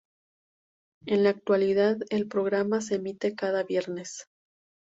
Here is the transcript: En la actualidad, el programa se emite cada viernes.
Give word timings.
En 1.05 1.23
la 1.23 1.29
actualidad, 1.29 1.99
el 2.09 2.27
programa 2.27 2.81
se 2.81 2.95
emite 2.95 3.35
cada 3.35 3.61
viernes. 3.61 4.25